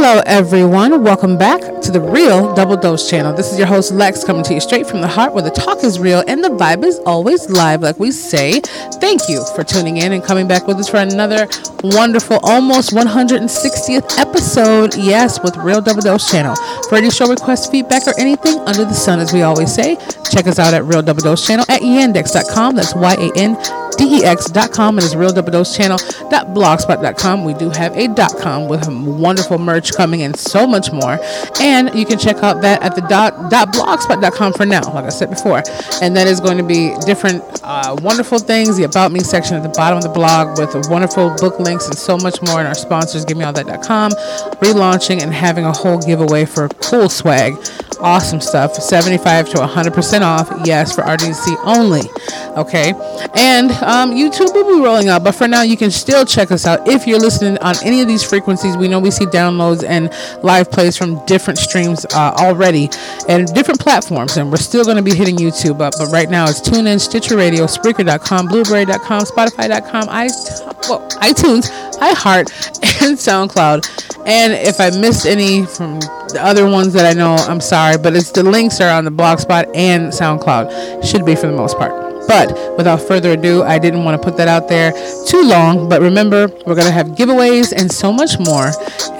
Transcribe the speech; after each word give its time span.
Hello, 0.00 0.22
everyone. 0.26 1.02
Welcome 1.02 1.36
back 1.36 1.60
to 1.82 1.90
the 1.90 2.00
Real 2.00 2.54
Double 2.54 2.76
Dose 2.76 3.10
channel. 3.10 3.34
This 3.34 3.52
is 3.52 3.58
your 3.58 3.66
host, 3.66 3.90
Lex, 3.90 4.22
coming 4.22 4.44
to 4.44 4.54
you 4.54 4.60
straight 4.60 4.86
from 4.86 5.00
the 5.00 5.08
heart 5.08 5.34
where 5.34 5.42
the 5.42 5.50
talk 5.50 5.82
is 5.82 5.98
real 5.98 6.22
and 6.28 6.42
the 6.42 6.50
vibe 6.50 6.84
is 6.84 7.00
always 7.00 7.50
live, 7.50 7.82
like 7.82 7.98
we 7.98 8.12
say. 8.12 8.60
Thank 9.00 9.28
you 9.28 9.44
for 9.56 9.64
tuning 9.64 9.96
in 9.96 10.12
and 10.12 10.22
coming 10.22 10.46
back 10.46 10.68
with 10.68 10.76
us 10.76 10.88
for 10.88 10.98
another 10.98 11.48
wonderful, 11.82 12.38
almost 12.44 12.92
160th 12.92 14.18
episode. 14.20 14.96
Yes, 14.96 15.42
with 15.42 15.56
Real 15.56 15.80
Double 15.80 16.00
Dose 16.00 16.30
channel. 16.30 16.54
For 16.88 16.94
any 16.94 17.10
show 17.10 17.26
requests, 17.26 17.66
feedback, 17.66 18.06
or 18.06 18.14
anything 18.20 18.56
under 18.68 18.84
the 18.84 18.94
sun, 18.94 19.18
as 19.18 19.32
we 19.32 19.42
always 19.42 19.74
say, 19.74 19.96
check 20.30 20.46
us 20.46 20.60
out 20.60 20.74
at 20.74 20.84
Real 20.84 21.02
Double 21.02 21.22
Dose 21.22 21.44
channel 21.44 21.64
at 21.68 21.82
yandex.com. 21.82 22.76
That's 22.76 22.94
Y 22.94 23.14
A 23.14 23.32
N 23.36 23.56
dex.com 23.98 24.96
and 24.96 25.04
it's 25.04 25.14
real 25.14 25.32
double 25.32 25.50
dose 25.50 25.76
channel.blogspot.com. 25.76 27.44
We 27.44 27.54
do 27.54 27.70
have 27.70 27.96
a 27.96 28.08
dot 28.08 28.36
.com 28.38 28.68
with 28.68 28.88
wonderful 28.88 29.58
merch 29.58 29.92
coming 29.92 30.22
and 30.22 30.36
so 30.36 30.66
much 30.66 30.92
more. 30.92 31.18
And 31.60 31.94
you 31.94 32.06
can 32.06 32.18
check 32.18 32.36
out 32.42 32.62
that 32.62 32.82
at 32.82 32.94
the 32.94 33.02
dot, 33.02 33.50
dot 33.50 33.72
blogspot.com 33.72 34.52
for 34.54 34.64
now, 34.64 34.82
like 34.94 35.04
I 35.04 35.10
said 35.10 35.30
before. 35.30 35.62
And 36.00 36.16
that 36.16 36.26
is 36.26 36.40
going 36.40 36.58
to 36.58 36.64
be 36.64 36.94
different 37.04 37.42
uh, 37.62 37.96
wonderful 38.00 38.38
things, 38.38 38.76
the 38.76 38.84
about 38.84 39.12
me 39.12 39.20
section 39.20 39.56
at 39.56 39.62
the 39.62 39.68
bottom 39.70 39.98
of 39.98 40.04
the 40.04 40.10
blog 40.10 40.58
with 40.58 40.88
wonderful 40.88 41.34
book 41.36 41.58
links 41.58 41.86
and 41.86 41.96
so 41.96 42.16
much 42.16 42.40
more. 42.42 42.58
And 42.60 42.68
our 42.68 42.74
sponsors, 42.74 43.24
givemeallthat.com, 43.26 44.12
relaunching 44.62 45.22
and 45.22 45.32
having 45.32 45.64
a 45.64 45.72
whole 45.72 45.98
giveaway 45.98 46.44
for 46.44 46.68
cool 46.68 47.08
swag 47.08 47.54
awesome 48.00 48.40
stuff. 48.40 48.74
75 48.74 49.50
to 49.50 49.56
100% 49.58 50.20
off. 50.22 50.50
Yes 50.66 50.94
for 50.94 51.02
rdc 51.02 51.56
only. 51.64 52.02
Okay? 52.56 52.92
And 53.34 53.70
um, 53.82 54.12
youtube 54.12 54.52
will 54.54 54.76
be 54.76 54.84
rolling 54.84 55.08
out 55.08 55.24
but 55.24 55.32
for 55.32 55.48
now 55.48 55.62
you 55.62 55.76
can 55.76 55.90
still 55.90 56.24
check 56.24 56.50
us 56.50 56.66
out. 56.66 56.86
If 56.88 57.06
you're 57.06 57.18
listening 57.18 57.58
on 57.58 57.74
any 57.84 58.00
of 58.00 58.08
these 58.08 58.22
frequencies 58.22 58.76
we 58.76 58.88
know 58.88 58.98
we 58.98 59.10
see 59.10 59.26
downloads 59.26 59.84
and 59.84 60.10
live 60.42 60.70
plays 60.70 60.96
from 60.96 61.24
different 61.26 61.58
streams 61.58 62.04
uh, 62.14 62.34
already 62.38 62.88
and 63.28 63.52
different 63.54 63.80
platforms 63.80 64.36
and 64.36 64.50
we're 64.50 64.56
still 64.56 64.84
going 64.84 64.96
to 64.96 65.02
be 65.02 65.14
hitting 65.14 65.36
youtube 65.36 65.80
up. 65.80 65.94
But 65.98 66.08
right 66.08 66.30
now 66.30 66.44
it's 66.48 66.60
TuneIn, 66.60 67.00
Stitcher 67.00 67.36
Radio, 67.36 67.64
Spreaker.com, 67.64 68.48
Blubrry.com, 68.48 69.22
Spotify.com, 69.22 70.08
I, 70.08 70.28
well, 70.88 71.08
iTunes, 71.20 71.70
iHeart, 71.98 72.48
and 73.02 73.16
SoundCloud. 73.16 74.17
And 74.28 74.52
if 74.52 74.78
I 74.78 74.90
missed 74.90 75.24
any 75.24 75.64
from 75.64 76.00
the 76.00 76.38
other 76.40 76.68
ones 76.68 76.92
that 76.92 77.06
I 77.06 77.18
know, 77.18 77.34
I'm 77.34 77.62
sorry, 77.62 77.96
but 77.96 78.14
it's 78.14 78.30
the 78.30 78.42
links 78.42 78.78
are 78.78 78.90
on 78.90 79.06
the 79.06 79.10
Blogspot 79.10 79.74
and 79.74 80.12
SoundCloud. 80.12 81.02
Should 81.02 81.24
be 81.24 81.34
for 81.34 81.46
the 81.46 81.56
most 81.56 81.78
part. 81.78 82.08
But 82.28 82.76
without 82.76 83.00
further 83.00 83.32
ado, 83.32 83.62
I 83.62 83.78
didn't 83.78 84.04
want 84.04 84.20
to 84.20 84.22
put 84.22 84.36
that 84.36 84.48
out 84.48 84.68
there 84.68 84.92
too 85.26 85.40
long. 85.40 85.88
But 85.88 86.02
remember, 86.02 86.48
we're 86.66 86.74
going 86.74 86.86
to 86.86 86.92
have 86.92 87.06
giveaways 87.16 87.72
and 87.72 87.90
so 87.90 88.12
much 88.12 88.38
more 88.38 88.70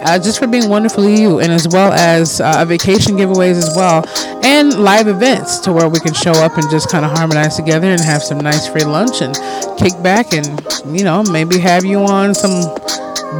uh, 0.04 0.18
just 0.18 0.38
for 0.38 0.46
being 0.46 0.68
wonderful 0.68 1.04
to 1.04 1.10
you, 1.10 1.40
and 1.40 1.50
as 1.50 1.66
well 1.68 1.90
as 1.90 2.42
uh, 2.42 2.62
vacation 2.66 3.16
giveaways 3.16 3.56
as 3.56 3.72
well, 3.74 4.04
and 4.44 4.74
live 4.74 5.08
events 5.08 5.58
to 5.60 5.72
where 5.72 5.88
we 5.88 6.00
can 6.00 6.12
show 6.12 6.32
up 6.32 6.58
and 6.58 6.68
just 6.70 6.90
kind 6.90 7.06
of 7.06 7.12
harmonize 7.12 7.56
together 7.56 7.86
and 7.86 8.00
have 8.02 8.22
some 8.22 8.38
nice 8.38 8.68
free 8.68 8.84
lunch 8.84 9.22
and 9.22 9.34
kick 9.78 9.94
back 10.02 10.34
and, 10.34 10.46
you 10.94 11.02
know, 11.02 11.22
maybe 11.32 11.58
have 11.58 11.86
you 11.86 12.00
on 12.00 12.34
some 12.34 12.76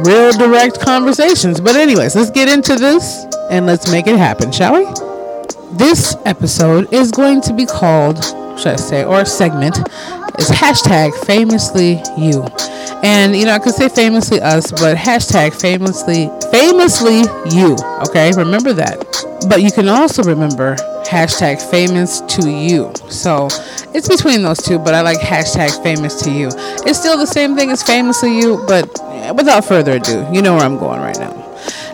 real 0.05 0.31
direct 0.33 0.79
conversations. 0.79 1.59
But, 1.59 1.75
anyways, 1.75 2.15
let's 2.15 2.31
get 2.31 2.47
into 2.49 2.75
this 2.75 3.25
and 3.49 3.65
let's 3.65 3.91
make 3.91 4.07
it 4.07 4.17
happen, 4.17 4.51
shall 4.51 4.73
we? 4.73 4.85
This 5.77 6.15
episode 6.25 6.91
is 6.93 7.11
going 7.11 7.41
to 7.41 7.53
be 7.53 7.65
called 7.65 8.23
should 8.59 8.73
I 8.73 8.75
say, 8.75 9.05
or 9.05 9.23
segment 9.23 9.77
is 10.37 10.49
hashtag 10.49 11.13
famously 11.25 12.01
you. 12.17 12.43
And 13.01 13.35
you 13.35 13.45
know, 13.45 13.53
I 13.53 13.59
could 13.59 13.73
say 13.73 13.87
famously 13.87 14.41
us, 14.41 14.71
but 14.71 14.97
hashtag 14.97 15.59
famously 15.59 16.29
famously 16.51 17.21
you. 17.55 17.77
Okay, 18.09 18.31
remember 18.35 18.73
that. 18.73 18.97
But 19.47 19.61
you 19.61 19.71
can 19.71 19.87
also 19.87 20.23
remember 20.23 20.75
hashtag 21.05 21.61
famous 21.71 22.19
to 22.21 22.49
you. 22.49 22.91
So 23.09 23.47
it's 23.93 24.07
between 24.07 24.43
those 24.43 24.59
two, 24.59 24.79
but 24.79 24.93
I 24.93 25.01
like 25.01 25.19
hashtag 25.19 25.81
famous 25.83 26.21
to 26.23 26.31
you. 26.31 26.49
It's 26.85 26.99
still 26.99 27.17
the 27.17 27.27
same 27.27 27.55
thing 27.55 27.71
as 27.71 27.83
famous 27.83 28.21
to 28.21 28.27
you, 28.27 28.63
but 28.67 28.87
without 29.35 29.65
further 29.65 29.93
ado, 29.93 30.27
you 30.31 30.41
know 30.41 30.55
where 30.55 30.65
I'm 30.65 30.77
going 30.77 30.99
right 30.99 31.17
now. 31.19 31.35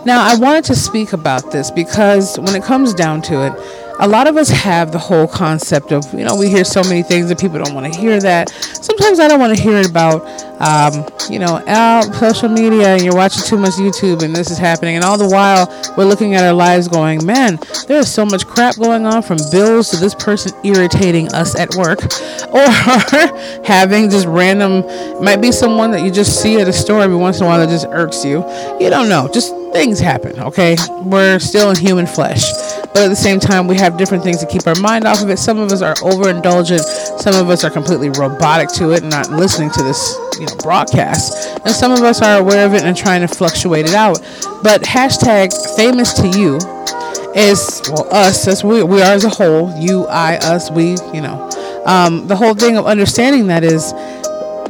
Now, 0.06 0.24
I 0.24 0.36
wanted 0.36 0.66
to 0.66 0.75
speak 0.75 1.14
about 1.14 1.52
this 1.52 1.72
because 1.72 2.38
when 2.40 2.56
it 2.56 2.64
comes 2.64 2.94
down 2.94 3.22
to 3.24 3.47
it, 3.47 3.53
a 4.00 4.08
lot 4.08 4.28
of 4.28 4.36
us 4.36 4.50
have 4.50 4.92
the 4.92 5.00
whole 5.00 5.28
concept 5.28 5.92
of, 5.92 6.04
you 6.14 6.26
know, 6.26 6.36
we 6.36 6.50
hear 6.50 6.64
so 6.64 6.84
many 6.84 7.02
things 7.02 7.30
that 7.30 7.40
people 7.40 7.64
don't 7.64 7.74
want 7.74 7.92
to 7.92 8.00
hear 8.00 8.20
that. 8.20 8.50
Sometimes 8.50 9.20
I 9.20 9.28
don't 9.28 9.40
want 9.40 9.56
to 9.56 9.62
hear 9.62 9.78
it 9.78 9.90
about, 9.90 10.22
um, 10.60 11.06
you 11.30 11.40
know, 11.40 11.64
out 11.68 12.14
social 12.16 12.50
media 12.50 12.90
and 12.90 13.04
you're 13.04 13.16
watching 13.16 13.44
too 13.44 13.58
much 13.58 13.74
YouTube 13.74 14.22
and 14.22 14.36
this 14.36 14.52
is 14.52 14.58
happening. 14.58 14.96
And 14.96 15.04
all 15.04 15.18
the 15.18 15.28
while 15.28 15.68
we're 15.98 16.06
looking 16.06 16.36
at 16.36 16.44
our 16.44 16.54
lives 16.54 16.88
going, 16.88 17.26
man, 17.26 17.58
there 17.88 18.00
is 18.00 18.12
so 18.12 18.26
much 18.26 18.46
crap 18.46 18.76
going 18.76 19.06
on 19.06 19.22
from 19.22 19.38
bills 19.52 19.90
to 19.92 19.98
this 19.98 20.14
person 20.16 20.52
irritating 20.66 21.34
us 21.34 21.58
at 21.58 21.74
work 21.76 22.00
or 22.54 23.66
having 23.66 24.10
just 24.10 24.28
random, 24.28 24.82
might 25.24 25.42
be 25.42 25.52
someone 25.52 25.92
that 25.92 26.02
you 26.02 26.12
just 26.12 26.42
see 26.42 26.60
at 26.60 26.68
a 26.68 26.74
store 26.74 27.02
every 27.02 27.18
once 27.18 27.40
in 27.40 27.46
a 27.46 27.48
while 27.48 27.60
that 27.60 27.70
just 27.70 27.88
irks 27.90 28.26
you. 28.26 28.40
You 28.80 28.90
don't 28.90 29.08
know. 29.08 29.30
Just 29.34 29.54
things 29.72 30.00
happen, 30.00 30.40
okay? 30.40 30.78
We're 31.04 31.40
still 31.40 31.70
in 31.70 31.76
human 31.76 32.08
flesh. 32.08 32.44
But 32.96 33.04
at 33.04 33.10
the 33.10 33.16
same 33.18 33.42
time, 33.42 33.68
we 33.68 33.76
have 33.76 33.98
different 33.98 34.24
things 34.24 34.38
to 34.38 34.46
keep 34.46 34.66
our 34.66 34.76
mind 34.76 35.04
off 35.04 35.22
of 35.22 35.30
it. 35.30 35.36
Some 35.36 35.60
of 35.60 35.70
us 35.70 35.82
are 35.82 35.96
overindulgent. 35.96 36.80
Some 37.20 37.36
of 37.36 37.50
us 37.50 37.66
are 37.66 37.70
completely 37.70 38.08
robotic 38.08 38.70
to 38.76 38.92
it 38.94 39.02
and 39.02 39.12
not 39.12 39.30
listening 39.30 39.70
to 39.72 39.84
this, 39.84 40.18
you 40.40 40.46
know, 40.46 40.56
broadcast. 40.64 41.60
And 41.66 41.76
some 41.76 41.92
of 41.92 42.00
us 42.04 42.22
are 42.22 42.40
aware 42.40 42.66
of 42.66 42.74
it 42.74 42.84
and 42.84 42.96
trying 42.96 43.20
to 43.20 43.28
fluctuate 43.28 43.86
it 43.86 43.96
out. 43.96 44.22
But 44.64 44.84
hashtag 44.84 45.52
famous 45.76 46.14
to 46.14 46.30
you 46.30 46.56
is, 47.36 47.82
well, 47.90 48.08
us, 48.14 48.48
as 48.48 48.64
we, 48.64 48.82
we 48.82 49.02
are 49.02 49.12
as 49.12 49.26
a 49.26 49.30
whole, 49.30 49.78
you, 49.78 50.08
I, 50.08 50.38
us, 50.38 50.72
we, 50.72 50.92
you 51.14 51.20
know. 51.20 51.50
Um, 51.86 52.28
the 52.28 52.36
whole 52.38 52.54
thing 52.54 52.78
of 52.78 52.86
understanding 52.86 53.48
that 53.48 53.66
is, 53.66 53.92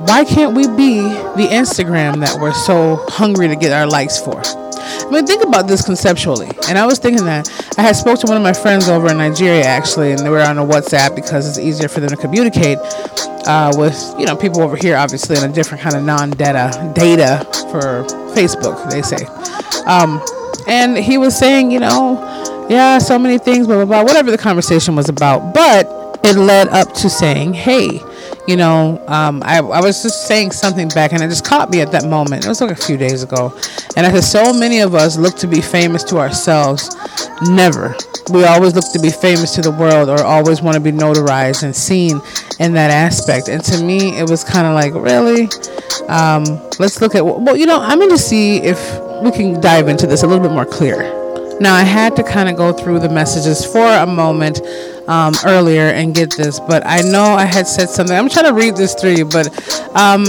why 0.07 0.23
can't 0.23 0.55
we 0.55 0.67
be 0.67 1.01
the 1.01 1.47
Instagram 1.51 2.19
that 2.19 2.39
we're 2.39 2.53
so 2.53 3.03
hungry 3.07 3.47
to 3.47 3.55
get 3.55 3.71
our 3.71 3.87
likes 3.87 4.19
for? 4.19 4.41
I 4.43 5.09
mean, 5.11 5.25
think 5.25 5.43
about 5.43 5.67
this 5.67 5.83
conceptually. 5.83 6.49
And 6.67 6.77
I 6.77 6.85
was 6.85 6.99
thinking 6.99 7.25
that 7.25 7.49
I 7.77 7.81
had 7.81 7.95
spoke 7.95 8.19
to 8.19 8.27
one 8.27 8.37
of 8.37 8.43
my 8.43 8.53
friends 8.53 8.87
over 8.87 9.09
in 9.09 9.17
Nigeria 9.17 9.63
actually, 9.63 10.11
and 10.11 10.19
they 10.19 10.29
were 10.29 10.41
on 10.41 10.57
a 10.57 10.65
WhatsApp 10.65 11.15
because 11.15 11.47
it's 11.47 11.59
easier 11.59 11.87
for 11.87 11.99
them 11.99 12.09
to 12.09 12.17
communicate 12.17 12.77
uh, 13.47 13.71
with 13.75 13.97
you 14.17 14.25
know 14.25 14.35
people 14.35 14.61
over 14.61 14.75
here, 14.75 14.95
obviously 14.95 15.37
in 15.37 15.49
a 15.49 15.53
different 15.53 15.81
kind 15.83 15.95
of 15.95 16.03
non-data 16.03 16.91
data 16.95 17.45
for 17.71 18.03
Facebook, 18.35 18.89
they 18.89 19.01
say. 19.01 19.25
Um, 19.85 20.21
and 20.67 20.97
he 20.97 21.17
was 21.17 21.37
saying, 21.37 21.71
you 21.71 21.79
know, 21.79 22.67
yeah, 22.69 22.97
so 22.99 23.17
many 23.17 23.37
things, 23.37 23.67
blah 23.67 23.77
blah 23.77 23.85
blah, 23.85 24.03
whatever 24.03 24.29
the 24.29 24.37
conversation 24.37 24.95
was 24.95 25.09
about, 25.09 25.53
but 25.53 25.87
it 26.23 26.35
led 26.35 26.67
up 26.69 26.93
to 26.93 27.09
saying, 27.09 27.53
hey 27.53 28.01
you 28.47 28.55
know, 28.55 29.03
um, 29.07 29.41
I, 29.43 29.57
I 29.57 29.81
was 29.81 30.03
just 30.03 30.27
saying 30.27 30.51
something 30.51 30.87
back 30.89 31.13
and 31.13 31.21
it 31.23 31.27
just 31.29 31.45
caught 31.45 31.69
me 31.69 31.81
at 31.81 31.91
that 31.91 32.05
moment. 32.05 32.45
It 32.45 32.47
was 32.47 32.61
like 32.61 32.71
a 32.71 32.75
few 32.75 32.97
days 32.97 33.23
ago. 33.23 33.57
And 33.97 34.05
I 34.05 34.11
said, 34.11 34.23
so 34.23 34.53
many 34.53 34.79
of 34.81 34.93
us 34.93 35.17
look 35.17 35.35
to 35.37 35.47
be 35.47 35.61
famous 35.61 36.03
to 36.05 36.17
ourselves. 36.17 36.95
Never. 37.49 37.95
We 38.31 38.45
always 38.45 38.75
look 38.75 38.85
to 38.93 38.99
be 38.99 39.09
famous 39.09 39.55
to 39.55 39.61
the 39.61 39.71
world 39.71 40.09
or 40.09 40.23
always 40.23 40.61
want 40.61 40.75
to 40.75 40.81
be 40.81 40.91
notarized 40.91 41.63
and 41.63 41.75
seen 41.75 42.21
in 42.59 42.73
that 42.73 42.91
aspect. 42.91 43.47
And 43.47 43.63
to 43.63 43.83
me, 43.83 44.17
it 44.17 44.29
was 44.29 44.43
kind 44.43 44.67
of 44.67 44.73
like, 44.73 44.93
really? 44.93 45.49
Um, 46.07 46.43
let's 46.79 47.01
look 47.01 47.15
at, 47.15 47.25
well, 47.25 47.57
you 47.57 47.65
know, 47.65 47.79
I'm 47.79 47.99
going 47.99 48.11
to 48.11 48.17
see 48.17 48.57
if 48.57 48.79
we 49.23 49.31
can 49.31 49.59
dive 49.59 49.87
into 49.87 50.05
this 50.07 50.23
a 50.23 50.27
little 50.27 50.43
bit 50.43 50.51
more 50.51 50.65
clear. 50.65 51.03
Now, 51.59 51.73
I 51.73 51.83
had 51.83 52.15
to 52.17 52.23
kind 52.23 52.49
of 52.49 52.57
go 52.57 52.73
through 52.73 52.99
the 52.99 53.09
messages 53.09 53.65
for 53.65 53.85
a 53.87 54.05
moment 54.05 54.59
um, 55.07 55.33
earlier 55.45 55.87
and 55.87 56.15
get 56.15 56.35
this, 56.35 56.59
but 56.59 56.83
I 56.85 57.01
know 57.01 57.23
I 57.23 57.45
had 57.45 57.67
said 57.67 57.89
something. 57.89 58.15
I'm 58.15 58.29
trying 58.29 58.45
to 58.45 58.53
read 58.53 58.75
this 58.75 58.93
through 58.93 59.15
you, 59.15 59.25
but 59.25 59.47
um, 59.95 60.25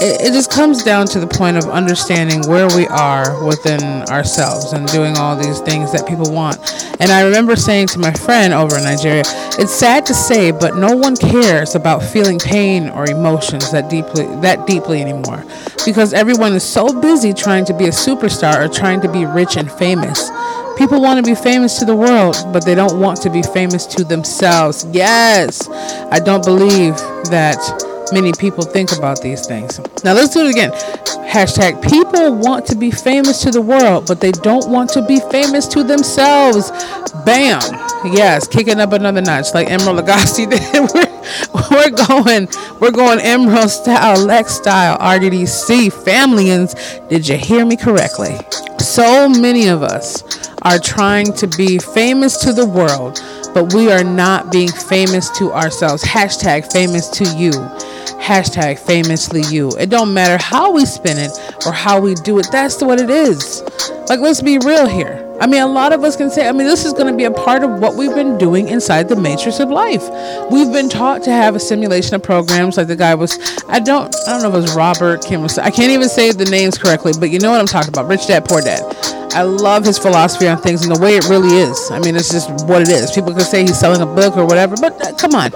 it, 0.00 0.28
it 0.28 0.32
just 0.32 0.50
comes 0.50 0.82
down 0.84 1.06
to 1.08 1.20
the 1.20 1.26
point 1.26 1.56
of 1.56 1.64
understanding 1.64 2.48
where 2.48 2.68
we 2.76 2.86
are 2.86 3.44
within 3.44 3.82
ourselves 4.08 4.72
and 4.72 4.86
doing 4.88 5.16
all 5.16 5.36
these 5.36 5.60
things 5.60 5.92
that 5.92 6.06
people 6.06 6.32
want. 6.32 6.56
And 7.00 7.10
I 7.10 7.22
remember 7.22 7.56
saying 7.56 7.88
to 7.88 7.98
my 7.98 8.12
friend 8.12 8.52
over 8.52 8.76
in 8.76 8.84
Nigeria, 8.84 9.22
it's 9.58 9.72
sad 9.74 10.06
to 10.06 10.14
say, 10.14 10.50
but 10.50 10.76
no 10.76 10.96
one 10.96 11.16
cares 11.16 11.74
about 11.74 12.02
feeling 12.02 12.38
pain 12.38 12.88
or 12.90 13.08
emotions 13.08 13.70
that 13.72 13.90
deeply 13.90 14.26
that 14.40 14.66
deeply 14.66 15.00
anymore 15.00 15.44
because 15.84 16.12
everyone 16.12 16.52
is 16.52 16.62
so 16.62 17.00
busy 17.00 17.32
trying 17.32 17.64
to 17.64 17.74
be 17.74 17.84
a 17.84 17.90
superstar 17.90 18.64
or 18.64 18.68
trying 18.68 19.00
to 19.00 19.10
be 19.10 19.26
rich 19.26 19.56
and 19.56 19.70
famous. 19.70 20.30
People 20.78 21.02
want 21.02 21.18
to 21.24 21.28
be 21.28 21.34
famous 21.34 21.80
to 21.80 21.84
the 21.84 21.96
world, 21.96 22.36
but 22.52 22.64
they 22.64 22.76
don't 22.76 23.00
want 23.00 23.20
to 23.22 23.30
be 23.30 23.42
famous 23.42 23.84
to 23.86 24.04
themselves. 24.04 24.86
Yes, 24.92 25.68
I 25.68 26.20
don't 26.20 26.44
believe 26.44 26.94
that 27.30 27.58
many 28.12 28.32
people 28.32 28.62
think 28.62 28.96
about 28.96 29.20
these 29.20 29.44
things. 29.44 29.80
Now 30.04 30.12
let's 30.12 30.32
do 30.32 30.46
it 30.46 30.50
again. 30.50 30.70
Hashtag 31.28 31.82
people 31.82 32.36
want 32.36 32.64
to 32.66 32.76
be 32.76 32.92
famous 32.92 33.42
to 33.42 33.50
the 33.50 33.60
world, 33.60 34.06
but 34.06 34.20
they 34.20 34.30
don't 34.30 34.70
want 34.70 34.90
to 34.90 35.02
be 35.04 35.18
famous 35.32 35.66
to 35.68 35.82
themselves. 35.82 36.70
Bam. 37.26 37.60
Yes, 38.04 38.46
kicking 38.46 38.78
up 38.78 38.92
another 38.92 39.20
notch 39.20 39.52
like 39.54 39.66
Emeril 39.66 40.00
Lagasse 40.00 40.48
did. 40.50 40.94
we're, 41.70 41.90
going, 41.90 42.48
we're 42.80 42.92
going 42.92 43.18
Emeril 43.18 43.68
style, 43.68 44.24
Lex 44.24 44.54
style, 44.54 44.96
RDDC, 44.98 45.92
familians. 46.04 46.74
Did 47.08 47.26
you 47.26 47.36
hear 47.36 47.66
me 47.66 47.76
correctly? 47.76 48.36
So 48.78 49.28
many 49.28 49.66
of 49.66 49.82
us 49.82 50.22
are 50.62 50.78
trying 50.78 51.32
to 51.34 51.46
be 51.46 51.78
famous 51.78 52.38
to 52.38 52.52
the 52.52 52.66
world, 52.66 53.20
but 53.54 53.72
we 53.74 53.90
are 53.90 54.04
not 54.04 54.52
being 54.52 54.68
famous 54.68 55.30
to 55.38 55.52
ourselves. 55.52 56.02
Hashtag 56.02 56.72
famous 56.72 57.08
to 57.08 57.24
you 57.36 57.52
hashtag 58.28 58.78
famously 58.78 59.42
you. 59.48 59.70
It 59.78 59.88
don't 59.88 60.12
matter 60.12 60.42
how 60.42 60.70
we 60.72 60.84
spin 60.84 61.16
it 61.16 61.32
or 61.64 61.72
how 61.72 62.00
we 62.00 62.14
do 62.14 62.38
it. 62.38 62.48
That's 62.52 62.82
what 62.82 63.00
it 63.00 63.08
is. 63.08 63.62
Like, 64.08 64.20
let's 64.20 64.42
be 64.42 64.58
real 64.58 64.86
here. 64.86 65.24
I 65.40 65.46
mean, 65.46 65.62
a 65.62 65.66
lot 65.66 65.92
of 65.92 66.02
us 66.02 66.16
can 66.16 66.30
say, 66.30 66.48
I 66.48 66.52
mean, 66.52 66.66
this 66.66 66.84
is 66.84 66.92
going 66.92 67.06
to 67.06 67.16
be 67.16 67.24
a 67.24 67.30
part 67.30 67.62
of 67.62 67.78
what 67.78 67.94
we've 67.94 68.14
been 68.14 68.36
doing 68.38 68.68
inside 68.68 69.08
the 69.08 69.14
matrix 69.14 69.60
of 69.60 69.70
life. 69.70 70.02
We've 70.50 70.72
been 70.72 70.88
taught 70.88 71.22
to 71.24 71.30
have 71.30 71.54
a 71.54 71.60
simulation 71.60 72.16
of 72.16 72.24
programs, 72.24 72.76
like 72.76 72.88
the 72.88 72.96
guy 72.96 73.14
was. 73.14 73.38
I 73.68 73.78
don't, 73.78 74.12
I 74.26 74.32
don't 74.32 74.42
know 74.42 74.48
if 74.48 74.54
it 74.54 74.62
was 74.62 74.74
Robert 74.74 75.24
Kim. 75.24 75.42
Was, 75.42 75.56
I 75.56 75.70
can't 75.70 75.92
even 75.92 76.08
say 76.08 76.32
the 76.32 76.44
names 76.46 76.76
correctly, 76.76 77.12
but 77.20 77.30
you 77.30 77.38
know 77.38 77.52
what 77.52 77.60
I'm 77.60 77.66
talking 77.66 77.90
about. 77.90 78.08
Rich 78.08 78.26
Dad, 78.26 78.46
Poor 78.46 78.60
Dad. 78.60 78.82
I 79.32 79.42
love 79.42 79.84
his 79.84 79.98
philosophy 79.98 80.48
on 80.48 80.58
things 80.58 80.84
and 80.84 80.94
the 80.94 81.00
way 81.00 81.16
it 81.16 81.28
really 81.28 81.56
is. 81.56 81.90
I 81.90 81.98
mean, 82.00 82.16
it's 82.16 82.30
just 82.30 82.50
what 82.66 82.82
it 82.82 82.88
is. 82.88 83.10
People 83.12 83.32
could 83.32 83.42
say 83.42 83.62
he's 83.62 83.78
selling 83.78 84.00
a 84.00 84.06
book 84.06 84.36
or 84.36 84.44
whatever, 84.44 84.76
but 84.80 85.00
uh, 85.04 85.14
come 85.16 85.34
on 85.34 85.52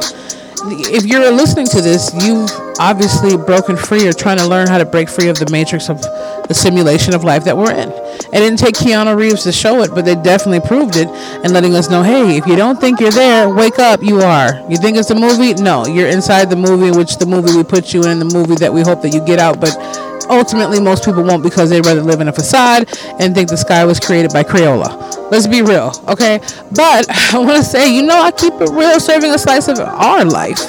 if 0.65 1.07
you're 1.07 1.31
listening 1.31 1.67
to 1.67 1.81
this, 1.81 2.13
you've 2.25 2.51
obviously 2.79 3.37
broken 3.37 3.77
free 3.77 4.07
or 4.07 4.13
trying 4.13 4.39
to 4.39 4.47
learn 4.47 4.69
how 4.69 4.79
to 4.79 4.85
break 4.85 5.09
free 5.09 5.29
of 5.29 5.39
the 5.39 5.51
matrix 5.51 5.89
of 5.89 6.01
the 6.01 6.55
simulation 6.55 7.15
of 7.15 7.25
life 7.25 7.45
that 7.45 7.57
we're 7.57 7.73
in. 7.73 7.91
It 7.91 8.39
didn't 8.39 8.59
take 8.59 8.75
Keanu 8.75 9.17
Reeves 9.17 9.43
to 9.45 9.53
show 9.53 9.83
it, 9.83 9.91
but 9.95 10.05
they 10.05 10.15
definitely 10.15 10.67
proved 10.67 10.97
it 10.97 11.09
and 11.09 11.53
letting 11.53 11.75
us 11.75 11.91
know, 11.91 12.03
hey, 12.03 12.37
if 12.37 12.47
you 12.47 12.57
don't 12.57 12.81
think 12.81 13.01
you're 13.01 13.11
there, 13.11 13.49
wake 13.49 13.79
up, 13.79 14.03
you 14.03 14.21
are. 14.21 14.55
You 14.71 14.77
think 14.77 14.97
it's 14.97 15.11
a 15.11 15.15
movie? 15.15 15.55
No, 15.55 15.87
you're 15.87 16.09
inside 16.09 16.49
the 16.49 16.57
movie, 16.57 16.97
which 16.97 17.17
the 17.17 17.27
movie 17.27 17.57
we 17.57 17.65
put 17.65 17.93
you 17.93 18.05
in, 18.05 18.19
the 18.19 18.25
movie 18.25 18.57
that 18.57 18.73
we 18.73 18.83
hope 18.83 19.03
that 19.03 19.11
you 19.11 19.25
get 19.25 19.39
out, 19.39 19.61
but 19.61 19.75
ultimately 20.37 20.81
most 20.81 21.05
people 21.05 21.23
won't 21.23 21.43
because 21.43 21.71
they'd 21.71 21.85
rather 21.85 22.03
live 22.03 22.21
in 22.21 22.29
a 22.29 22.33
facade 22.33 22.89
and 23.21 23.35
think 23.35 23.49
the 23.49 23.57
sky 23.57 23.85
was 23.85 24.01
created 24.01 24.33
by 24.33 24.43
Crayola. 24.43 25.31
Let's 25.31 25.47
be 25.47 25.63
real, 25.63 25.93
okay? 26.09 26.39
But 26.75 27.07
I 27.35 27.39
want 27.39 27.57
to 27.57 27.65
say, 27.65 27.95
you 27.95 28.03
know, 28.03 28.21
I 28.21 28.31
keep 28.31 28.55
it 28.55 28.71
real, 28.71 28.99
serving 29.01 29.31
a 29.31 29.39
slice 29.39 29.69
of 29.69 29.79
our 29.79 30.25
life. 30.25 30.61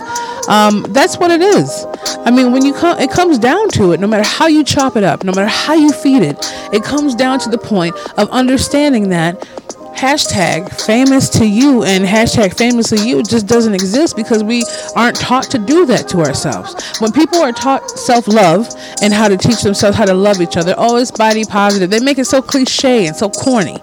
Um, 0.50 0.86
that's 0.89 1.18
what 1.18 1.31
it 1.31 1.42
is. 1.42 1.86
I 2.25 2.31
mean, 2.31 2.51
when 2.51 2.65
you 2.65 2.74
come, 2.74 3.00
it 3.00 3.12
comes 3.12 3.39
down 3.39 3.69
to 3.69 3.94
it. 3.94 4.00
No 4.00 4.07
matter 4.07 4.27
how 4.27 4.48
you 4.48 4.63
chop 4.63 4.98
it 4.98 5.04
up, 5.04 5.24
no 5.24 5.31
matter 5.31 5.48
how 5.48 5.74
you 5.74 5.92
feed 5.92 6.21
it, 6.21 6.38
it 6.74 6.83
comes 6.83 7.16
down 7.16 7.39
to 7.39 7.50
the 7.50 7.57
point 7.57 7.95
of 8.18 8.30
understanding 8.30 9.09
that 9.09 9.48
hashtag 9.95 10.69
famous 10.86 11.30
to 11.30 11.45
you 11.45 11.84
and 11.84 12.04
hashtag 12.04 12.57
famously 12.57 13.07
you 13.07 13.24
just 13.24 13.48
doesn't 13.48 13.74
exist 13.74 14.16
because 14.16 14.44
we 14.44 14.66
aren't 14.95 15.16
taught 15.16 15.45
to 15.51 15.57
do 15.57 15.86
that 15.86 16.07
to 16.10 16.19
ourselves. 16.19 17.00
When 17.00 17.12
people 17.12 17.40
are 17.40 17.51
taught 17.51 17.90
self 17.92 18.28
love 18.28 18.68
and 19.01 19.13
how 19.13 19.28
to 19.28 19.38
teach 19.38 19.62
themselves 19.62 19.95
how 19.95 20.06
to 20.06 20.13
love 20.13 20.42
each 20.42 20.57
other, 20.57 20.74
oh, 20.78 20.98
it's 20.98 21.12
body 21.12 21.45
positive. 21.45 21.90
They 21.90 22.00
make 22.00 22.18
it 22.18 22.25
so 22.25 22.42
cliche 22.42 23.07
and 23.07 23.16
so 23.16 23.30
corny. 23.30 23.78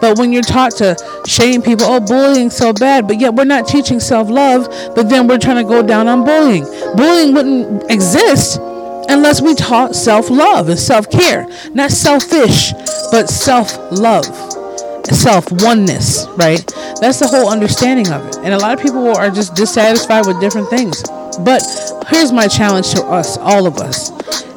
But 0.00 0.18
when 0.18 0.32
you're 0.32 0.42
taught 0.42 0.72
to 0.76 0.96
shame 1.26 1.62
people, 1.62 1.86
oh, 1.86 2.00
bullying 2.00 2.50
so 2.50 2.72
bad, 2.72 3.06
but 3.06 3.20
yet 3.20 3.34
we're 3.34 3.44
not 3.44 3.66
teaching 3.66 4.00
self 4.00 4.28
love, 4.28 4.68
but 4.94 5.08
then 5.08 5.26
we're 5.26 5.38
trying 5.38 5.64
to 5.64 5.68
go 5.68 5.82
down 5.82 6.08
on 6.08 6.24
bullying. 6.24 6.64
Bullying 6.96 7.34
wouldn't 7.34 7.90
exist 7.90 8.58
unless 9.08 9.40
we 9.40 9.54
taught 9.54 9.94
self 9.94 10.30
love 10.30 10.68
and 10.68 10.78
self 10.78 11.10
care, 11.10 11.46
not 11.74 11.90
selfish, 11.90 12.72
but 13.10 13.28
self 13.28 13.76
love 13.92 14.55
self 15.14 15.50
oneness, 15.50 16.26
right? 16.36 16.64
That's 17.00 17.20
the 17.20 17.28
whole 17.28 17.50
understanding 17.50 18.12
of 18.12 18.26
it. 18.26 18.36
And 18.38 18.54
a 18.54 18.58
lot 18.58 18.74
of 18.74 18.82
people 18.82 19.06
are 19.08 19.30
just 19.30 19.54
dissatisfied 19.54 20.26
with 20.26 20.40
different 20.40 20.68
things. 20.68 21.02
But 21.44 21.62
here's 22.08 22.32
my 22.32 22.48
challenge 22.48 22.92
to 22.94 23.04
us, 23.04 23.36
all 23.38 23.66
of 23.66 23.78
us. 23.78 24.10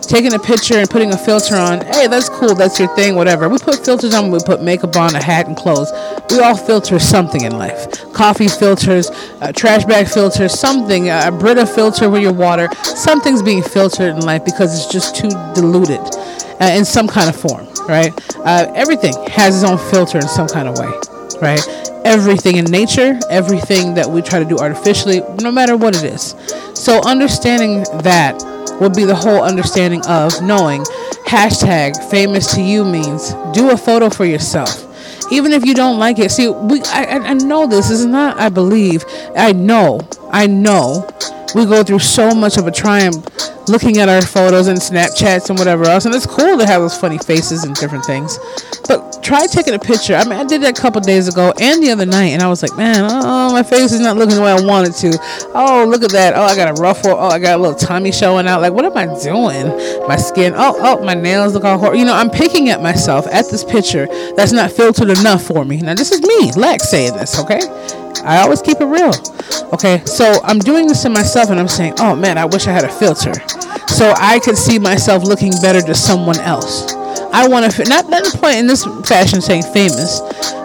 Taking 0.08 0.34
a 0.34 0.40
picture 0.40 0.76
and 0.76 0.90
putting 0.90 1.14
a 1.14 1.18
filter 1.18 1.56
on, 1.56 1.82
hey, 1.82 2.08
that's 2.08 2.30
cool, 2.30 2.56
that's 2.56 2.80
your 2.80 2.88
thing, 2.96 3.16
whatever. 3.16 3.48
We 3.48 3.60
put 3.60 3.86
filters 3.86 4.16
on, 4.16 4.32
we 4.32 4.40
put 4.44 4.64
makeup 4.64 4.96
on, 4.96 5.16
a 5.16 5.22
hat 5.22 5.48
and 5.48 5.56
clothes. 5.56 5.92
We 6.32 6.40
all 6.40 6.58
filter 6.58 6.98
something 6.98 7.44
in 7.44 7.60
life. 7.60 8.12
Coffee 8.14 8.48
filters, 8.48 9.12
uh, 9.42 9.52
trash 9.52 9.86
bag 9.86 10.08
filters, 10.08 10.58
something, 10.60 11.10
a 11.10 11.32
Brita 11.32 11.68
filter 11.68 12.10
with 12.10 12.24
your 12.24 12.34
water. 12.34 12.70
Something's 12.84 13.44
being 13.44 13.62
filtered 13.62 14.16
in 14.16 14.22
life 14.22 14.44
because 14.46 14.76
it's 14.76 14.92
just 14.92 15.16
too 15.16 15.30
diluted 15.54 16.00
uh, 16.60 16.74
in 16.76 16.86
some 16.86 17.08
kind 17.08 17.30
of 17.30 17.36
form 17.36 17.68
right? 17.90 18.14
Uh, 18.38 18.72
everything 18.76 19.14
has 19.28 19.62
its 19.62 19.70
own 19.70 19.78
filter 19.92 20.18
in 20.18 20.28
some 20.28 20.48
kind 20.48 20.68
of 20.68 20.78
way, 20.78 20.92
right? 21.42 21.62
Everything 22.06 22.58
in 22.58 22.66
nature, 22.66 23.20
everything 23.30 23.94
that 23.96 24.10
we 24.10 24.22
try 24.22 24.40
to 24.40 24.46
do 24.46 24.58
artificially, 24.58 25.22
no 25.42 25.52
matter 25.52 25.76
what 25.76 25.96
it 25.96 26.04
is. 26.04 26.36
So 26.74 27.02
understanding 27.04 27.84
that 28.04 28.42
would 28.80 28.94
be 28.94 29.04
the 29.04 29.16
whole 29.16 29.44
understanding 29.44 30.02
of 30.08 30.42
knowing 30.42 30.84
hashtag 31.26 32.10
famous 32.10 32.54
to 32.56 32.62
you 32.62 32.86
means 32.86 33.34
do 33.54 33.72
a 33.72 33.78
photo 33.78 34.10
for 34.10 34.26
yourself 34.26 34.86
even 35.32 35.52
if 35.52 35.66
you 35.66 35.74
don't 35.74 36.00
like 36.00 36.18
it 36.18 36.32
see 36.32 36.48
we 36.48 36.82
I, 36.86 37.20
I 37.20 37.34
know 37.34 37.68
this 37.68 37.90
is 37.92 38.06
not 38.06 38.38
i 38.38 38.50
believe 38.50 39.04
i 39.36 39.52
know 39.52 40.00
i 40.32 40.48
know 40.48 41.08
we 41.56 41.66
go 41.66 41.84
through 41.84 42.00
so 42.00 42.32
much 42.32 42.58
of 42.58 42.68
a 42.68 42.72
triumph 42.72 43.26
looking 43.68 43.98
at 44.00 44.10
our 44.10 44.22
photos 44.22 44.68
and 44.68 44.78
Snapchats 44.78 45.50
and 45.50 45.58
whatever 45.58 45.86
else. 45.86 46.06
And 46.06 46.14
it's 46.14 46.26
cool 46.26 46.58
to 46.58 46.66
have 46.66 46.82
those 46.82 46.98
funny 46.98 47.18
faces 47.20 47.64
and 47.64 47.76
different 47.76 48.06
things. 48.06 48.40
But 48.88 49.22
try 49.24 49.46
taking 49.46 49.74
a 49.76 49.80
picture. 49.80 50.16
I 50.16 50.24
mean, 50.24 50.40
I 50.40 50.44
did 50.44 50.62
that 50.64 50.78
a 50.78 50.82
couple 50.82 51.02
days 51.02 51.28
ago 51.28 51.54
and 51.60 51.82
the 51.84 51.92
other 51.92 52.06
night, 52.06 52.30
and 52.30 52.42
I 52.42 52.48
was 52.48 52.64
like, 52.64 52.76
man, 52.76 53.08
oh, 53.10 53.52
my 53.52 53.64
face 53.64 53.92
is 53.92 54.00
not 54.00 54.18
looking 54.18 54.36
the 54.36 54.42
way 54.42 54.52
I 54.52 54.62
wanted 54.62 54.94
to. 54.96 55.18
Oh, 55.54 55.86
look 55.88 56.04
at 56.04 56.12
that. 56.12 56.34
Oh, 56.36 56.42
I 56.42 56.56
got 56.56 56.78
a 56.78 56.82
ruffle. 56.82 57.12
Oh, 57.12 57.28
I 57.28 57.40
got 57.40 57.60
a 57.60 57.62
little 57.62 57.78
tummy 57.78 58.12
showing 58.12 58.48
out. 58.48 58.62
Like, 58.62 58.74
what 58.74 58.86
am 58.86 58.98
I 58.98 59.06
doing? 59.22 59.68
My 60.08 60.16
skin. 60.16 60.54
Oh, 60.56 60.76
oh, 60.80 61.04
my 61.04 61.14
nails 61.14 61.54
look 61.54 61.64
all 61.64 61.78
horrible. 61.78 62.00
You 62.00 62.06
know, 62.06 62.16
I'm 62.16 62.30
picking 62.30 62.70
at 62.70 62.82
myself 62.82 63.28
at 63.28 63.50
this 63.50 63.64
picture 63.64 64.08
that's 64.36 64.52
not 64.52 64.72
filtered 64.72 65.10
enough 65.10 65.44
for 65.44 65.64
me. 65.66 65.78
Now, 65.78 65.94
this 65.94 66.12
is 66.12 66.22
me, 66.22 66.52
Lex, 66.54 66.90
saying 66.90 67.14
this, 67.14 67.40
okay? 67.40 67.60
I 68.24 68.42
always 68.42 68.62
keep 68.62 68.80
it 68.82 68.86
real. 68.86 69.12
Okay, 69.74 70.04
so 70.06 70.40
I'm 70.44 70.60
doing 70.60 70.88
this 70.88 71.04
to 71.04 71.10
myself 71.10 71.50
and 71.50 71.60
I'm 71.60 71.68
saying, 71.68 71.94
oh 72.00 72.16
man, 72.16 72.38
I 72.38 72.46
wish 72.46 72.68
I 72.68 72.72
had 72.72 72.84
a 72.84 72.90
filter. 72.90 73.34
So 73.88 74.14
I 74.18 74.40
could 74.44 74.58
see 74.58 74.80
myself 74.80 75.24
looking 75.24 75.52
better 75.62 75.82
to 75.82 75.96
someone 75.96 76.40
else. 76.40 76.94
I 77.32 77.48
want 77.48 77.72
to, 77.72 77.84
not, 77.86 78.10
not 78.10 78.24
the 78.24 78.38
point 78.38 78.58
in 78.58 78.68
this 78.68 78.86
fashion 79.08 79.42
saying 79.42 79.64
famous, 79.74 80.22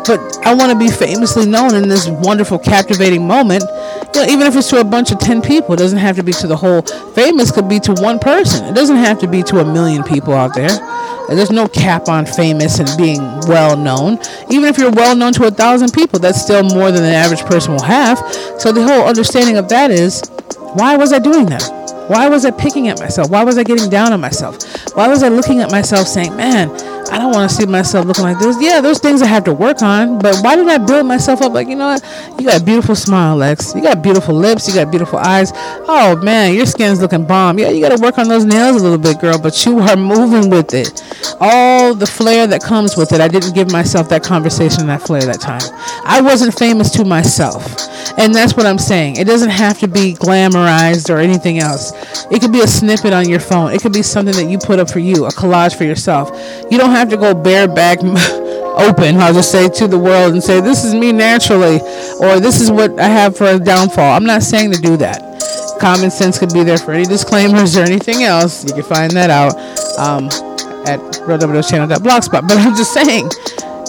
but 0.06 0.20
I 0.46 0.55
want 0.55 0.73
to 0.73 0.79
be 0.79 0.88
famously 0.88 1.46
known 1.46 1.75
in 1.75 1.88
this 1.88 2.08
wonderful, 2.08 2.58
captivating 2.58 3.26
moment. 3.26 3.64
You 4.14 4.20
know, 4.20 4.32
even 4.32 4.46
if 4.46 4.56
it's 4.56 4.70
to 4.70 4.81
a 4.81 4.85
bunch 4.85 5.12
of 5.12 5.19
10 5.19 5.43
people, 5.43 5.75
it 5.75 5.79
doesn't 5.79 5.99
have 5.99 6.17
to 6.17 6.23
be 6.23 6.32
to 6.32 6.46
the 6.46 6.56
whole. 6.56 6.82
Famous 7.14 7.50
could 7.50 7.69
be 7.69 7.81
to 7.81 7.93
one 7.94 8.19
person. 8.19 8.64
It 8.67 8.75
doesn't 8.75 8.96
have 8.96 9.19
to 9.20 9.29
be 9.29 9.43
to 9.44 9.61
a 9.61 9.64
million 9.64 10.02
people 10.02 10.32
out 10.32 10.55
there. 10.55 10.70
There's 11.28 11.50
no 11.50 11.68
cap 11.68 12.08
on 12.08 12.26
famous 12.26 12.78
and 12.78 12.88
being 12.96 13.20
well 13.48 13.76
known. 13.76 14.18
Even 14.50 14.64
if 14.64 14.78
you're 14.78 14.92
well 14.92 15.16
known 15.16 15.32
to 15.34 15.46
a 15.46 15.50
thousand 15.50 15.93
people, 15.93 16.19
that's 16.19 16.40
still 16.40 16.62
more 16.62 16.93
than 16.93 17.02
the 17.02 17.14
average 17.14 17.43
person 17.43 17.72
will 17.72 17.82
have. 17.82 18.19
So 18.58 18.72
the 18.72 18.82
whole 18.82 19.06
understanding 19.06 19.56
of 19.56 19.69
that 19.70 19.90
is 19.90 20.22
why 20.74 20.96
was 20.96 21.12
I 21.12 21.19
doing 21.19 21.46
that? 21.46 21.62
Why 22.08 22.28
was 22.28 22.44
I 22.44 22.50
picking 22.50 22.88
at 22.88 23.00
myself? 23.00 23.31
Why 23.31 23.44
was 23.44 23.56
I 23.56 23.62
getting 23.62 23.88
down 23.88 24.12
on 24.12 24.20
myself? 24.20 24.58
Why 24.94 25.08
was 25.08 25.22
I 25.22 25.28
looking 25.28 25.60
at 25.60 25.70
myself 25.70 26.06
saying, 26.06 26.36
man, 26.36 26.69
I 27.11 27.19
don't 27.19 27.32
want 27.32 27.49
to 27.49 27.55
see 27.55 27.67
myself 27.67 28.06
looking 28.06 28.25
like 28.25 28.39
this. 28.39 28.56
Yeah, 28.61 28.81
there's 28.81 28.99
things 28.99 29.23
I 29.23 29.27
have 29.27 29.44
to 29.44 29.53
work 29.53 29.82
on, 29.82 30.19
but 30.19 30.37
why 30.43 30.56
did 30.56 30.69
I 30.69 30.79
build 30.79 31.06
myself 31.06 31.43
up 31.43 31.53
like, 31.53 31.69
you 31.69 31.77
know 31.77 31.89
what? 31.89 32.03
You 32.39 32.46
got 32.46 32.61
a 32.61 32.65
beautiful 32.65 32.94
smile, 32.94 33.37
Lex. 33.37 33.75
You 33.75 33.82
got 33.82 34.03
beautiful 34.03 34.34
lips. 34.34 34.69
You 34.69 34.75
got 34.75 34.91
beautiful 34.91 35.19
eyes. 35.19 35.53
Oh, 35.55 36.20
man, 36.23 36.55
your 36.55 36.67
skin's 36.67 37.01
looking 37.01 37.27
bomb. 37.27 37.58
Yeah, 37.58 37.70
you 37.70 37.81
got 37.81 37.96
to 37.96 38.03
work 38.03 38.19
on 38.19 38.29
those 38.29 38.44
nails 38.44 38.81
a 38.81 38.84
little 38.84 38.99
bit, 38.99 39.20
girl, 39.20 39.39
but 39.39 39.65
you 39.65 39.79
are 39.79 39.96
moving 39.96 40.51
with 40.51 40.75
it. 40.75 41.03
All 41.41 41.94
the 41.94 42.06
flair 42.06 42.46
that 42.46 42.63
comes 42.63 42.96
with 42.96 43.13
it. 43.13 43.20
I 43.20 43.29
didn't 43.29 43.55
give 43.55 43.70
myself 43.70 44.08
that 44.08 44.23
conversation, 44.23 44.81
and 44.81 44.91
that 44.91 45.03
flair 45.03 45.23
that 45.23 45.41
time. 45.41 45.63
I 46.05 46.20
wasn't 46.20 46.55
famous 46.58 46.91
to 46.93 47.05
myself. 47.05 47.63
And 48.19 48.34
that's 48.34 48.55
what 48.55 48.67
I'm 48.67 48.79
saying. 48.79 49.17
It 49.17 49.27
doesn't 49.27 49.51
have 49.51 49.79
to 49.81 49.89
be 49.89 50.15
glamorized 50.15 51.13
or 51.13 51.19
anything 51.19 51.58
else. 51.58 51.93
It 52.31 52.41
could 52.41 52.53
be 52.53 52.61
a 52.61 52.67
snippet 52.67 53.13
on 53.13 53.29
your 53.29 53.41
phone. 53.41 53.73
It 53.73 53.82
could 53.82 53.93
be 53.93 54.03
something 54.03 54.34
that 54.34 54.51
you 54.51 54.58
put 54.58 54.79
up 54.79 54.91
for 54.91 54.99
you, 54.99 55.27
a 55.27 55.31
collage 55.31 55.77
for 55.77 55.84
yourself. 55.84 56.31
You 56.70 56.79
don't 56.79 56.91
have 56.91 57.08
to 57.11 57.17
go 57.17 57.34
bareback 57.34 57.99
open, 58.77 59.17
I'll 59.17 59.32
just 59.32 59.51
say 59.51 59.69
to 59.69 59.87
the 59.87 59.99
world 59.99 60.32
and 60.32 60.43
say, 60.43 60.61
this 60.61 60.84
is 60.84 60.94
me 60.94 61.13
naturally, 61.13 61.81
or 62.20 62.41
this 62.41 62.61
is 62.61 62.70
what 62.70 62.99
I 62.99 63.06
have 63.06 63.37
for 63.37 63.46
a 63.46 63.58
downfall. 63.58 64.13
I'm 64.13 64.25
not 64.25 64.43
saying 64.43 64.73
to 64.73 64.81
do 64.81 64.96
that. 64.99 65.23
Common 65.81 66.11
sense 66.11 66.39
could 66.39 66.53
be 66.53 66.63
there 66.63 66.79
for 66.79 66.93
any 66.93 67.05
disclaimers 67.05 67.77
or 67.77 67.82
anything 67.82 68.23
else. 68.23 68.65
You 68.65 68.75
can 68.75 68.82
find 68.82 69.13
that 69.13 69.31
out 69.31 69.55
um, 69.99 70.27
at 70.87 70.99
realwchannel.blogspot. 71.27 72.49
But 72.49 72.58
I'm 72.58 72.75
just 72.77 72.93
saying, 72.93 73.29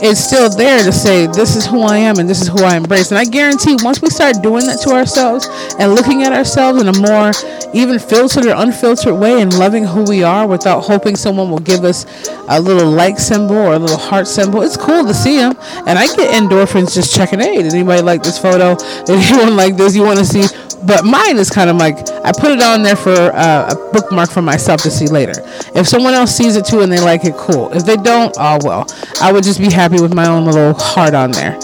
it's 0.02 0.20
still 0.20 0.50
there 0.50 0.84
to 0.84 0.92
say 0.92 1.28
this 1.28 1.56
is 1.56 1.66
who 1.66 1.82
I 1.82 1.98
am 1.98 2.20
and 2.20 2.30
this 2.30 2.42
is 2.42 2.48
who 2.48 2.64
I 2.64 2.75
embrace. 2.75 3.12
And 3.12 3.18
I 3.18 3.25
guarantee 3.25 3.78
once 3.82 4.02
we 4.02 4.10
start 4.10 4.42
doing 4.42 4.66
that 4.66 4.82
to 4.82 4.92
ourselves 4.92 5.48
and 5.80 5.94
looking 5.94 6.24
at 6.24 6.34
ourselves 6.34 6.82
in 6.82 6.88
a 6.88 6.98
more 7.00 7.32
even 7.74 8.00
filtered 8.00 8.46
or 8.46 8.56
unfiltered 8.56 9.16
way 9.16 9.42
and 9.42 9.58
loving 9.58 9.84
who 9.84 10.04
we 10.04 10.24
are 10.24 10.48
without 10.48 10.82
hoping 10.82 11.16
someone 11.16 11.50
will 11.50 11.60
give 11.60 11.84
us 11.84 12.06
a 12.50 12.60
little 12.60 12.90
like 12.90 13.18
symbol 13.18 13.56
or 13.56 13.74
a 13.74 13.80
little 13.80 13.98
heart 13.98 14.28
symbol. 14.28 14.62
It's 14.62 14.78
cool 14.78 15.06
to 15.06 15.14
see 15.14 15.38
them. 15.38 15.54
And 15.88 15.98
I 15.98 16.08
get 16.08 16.34
endorphins 16.34 16.94
just 16.94 17.16
checking, 17.16 17.40
hey, 17.40 17.62
did 17.62 17.74
anybody 17.74 18.02
like 18.02 18.24
this 18.24 18.38
photo? 18.38 18.75
Did 19.06 19.20
anyone 19.32 19.56
like 19.56 19.78
this? 19.78 19.96
You 19.96 20.04
want 20.04 20.20
to 20.20 20.25
see? 20.25 20.44
But 20.86 21.04
mine 21.04 21.38
is 21.38 21.50
kind 21.50 21.70
of 21.70 21.78
like, 21.78 21.98
I 22.24 22.32
put 22.32 22.52
it 22.52 22.62
on 22.62 22.84
there 22.84 22.96
for 22.96 23.12
uh, 23.12 23.74
a 23.74 23.92
bookmark 23.92 24.30
for 24.30 24.42
myself 24.42 24.82
to 24.82 24.92
see 24.92 25.08
later. 25.08 25.34
If 25.74 25.88
someone 25.88 26.14
else 26.14 26.36
sees 26.36 26.56
it 26.56 26.66
too 26.66 26.82
and 26.82 26.92
they 26.92 27.00
like 27.00 27.25
it, 27.25 27.36
cool. 27.36 27.72
If 27.74 27.86
they 27.86 27.96
don't, 27.96 28.36
oh 28.38 28.60
well. 28.64 28.86
I 29.22 29.32
would 29.32 29.44
just 29.44 29.60
be 29.60 29.72
happy 29.72 29.85
with 29.94 30.13
my 30.13 30.27
own 30.27 30.46
little 30.46 30.74
heart 30.74 31.13
on 31.13 31.32
there. 31.32 31.58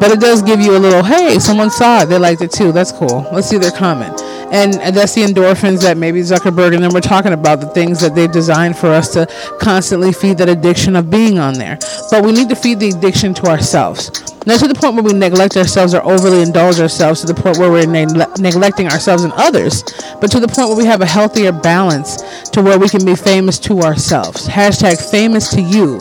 But 0.00 0.10
it 0.10 0.20
does 0.20 0.42
give 0.42 0.60
you 0.60 0.76
a 0.76 0.78
little, 0.78 1.02
hey, 1.02 1.38
someone 1.38 1.70
saw 1.70 2.02
it. 2.02 2.06
They 2.06 2.18
liked 2.18 2.42
it 2.42 2.52
too. 2.52 2.72
That's 2.72 2.92
cool. 2.92 3.26
Let's 3.32 3.48
see 3.48 3.58
their 3.58 3.72
comment. 3.72 4.20
And, 4.50 4.74
that's 4.74 5.14
the 5.14 5.22
endorphins 5.22 5.82
that 5.82 5.96
maybe 5.96 6.20
Zuckerberg 6.20 6.74
and 6.74 6.82
then 6.82 6.92
we're 6.92 7.00
talking 7.00 7.32
about 7.32 7.60
the 7.60 7.68
things 7.68 8.00
that 8.00 8.14
they've 8.14 8.30
designed 8.30 8.76
for 8.76 8.88
us 8.88 9.12
to 9.12 9.26
constantly 9.60 10.12
feed 10.12 10.38
that 10.38 10.48
addiction 10.48 10.96
of 10.96 11.10
being 11.10 11.38
on 11.38 11.54
there. 11.54 11.78
But 12.10 12.24
we 12.24 12.32
need 12.32 12.48
to 12.48 12.56
feed 12.56 12.80
the 12.80 12.88
addiction 12.88 13.34
to 13.34 13.46
ourselves. 13.46 14.10
Not 14.46 14.60
to 14.60 14.68
the 14.68 14.74
point 14.74 14.94
where 14.94 15.04
we 15.04 15.12
neglect 15.12 15.58
ourselves 15.58 15.92
or 15.92 16.02
overly 16.02 16.40
indulge 16.40 16.80
ourselves 16.80 17.20
to 17.20 17.26
the 17.26 17.34
point 17.34 17.58
where 17.58 17.70
we're 17.70 17.86
ne- 17.86 18.06
neglecting 18.38 18.86
ourselves 18.86 19.24
and 19.24 19.32
others, 19.34 19.84
but 20.20 20.30
to 20.30 20.40
the 20.40 20.48
point 20.48 20.68
where 20.68 20.76
we 20.78 20.86
have 20.86 21.02
a 21.02 21.06
healthier 21.06 21.52
balance 21.52 22.16
to 22.50 22.62
where 22.62 22.78
we 22.78 22.88
can 22.88 23.04
be 23.04 23.14
famous 23.14 23.58
to 23.58 23.80
ourselves. 23.80 24.48
Hashtag 24.48 25.10
famous 25.10 25.50
to 25.50 25.60
you. 25.60 25.98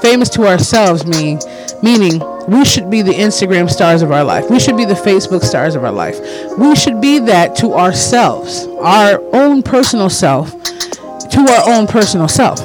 Famous 0.00 0.28
to 0.30 0.46
ourselves 0.46 1.04
mean 1.06 1.40
meaning 1.82 2.22
we 2.48 2.64
should 2.64 2.90
be 2.90 3.02
the 3.02 3.12
Instagram 3.12 3.68
stars 3.68 4.02
of 4.02 4.10
our 4.10 4.24
life. 4.24 4.50
We 4.50 4.58
should 4.58 4.76
be 4.76 4.84
the 4.84 4.94
Facebook 4.94 5.42
stars 5.42 5.74
of 5.74 5.84
our 5.84 5.92
life. 5.92 6.18
We 6.58 6.74
should 6.74 7.00
be 7.00 7.18
that 7.20 7.56
to 7.56 7.74
ourselves, 7.74 8.66
our 8.80 9.20
own 9.34 9.62
personal 9.62 10.10
self, 10.10 10.50
to 10.50 11.40
our 11.40 11.74
own 11.74 11.86
personal 11.86 12.28
self. 12.28 12.60